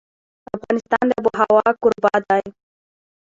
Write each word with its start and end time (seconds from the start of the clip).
افغانستان 0.57 1.05
د 1.09 1.11
آب 1.19 1.23
وهوا 1.27 1.67
کوربه 1.81 2.11
دی. 2.27 2.43